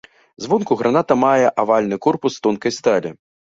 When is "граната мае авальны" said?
0.79-2.01